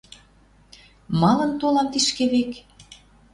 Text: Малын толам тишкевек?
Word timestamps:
Малын 1.19 1.51
толам 1.61 1.87
тишкевек? 1.93 2.51